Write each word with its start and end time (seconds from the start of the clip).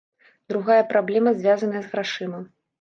Другая 0.53 0.87
праблема 0.95 1.35
звязаная 1.43 1.81
з 1.87 1.95
грашыма. 1.95 2.45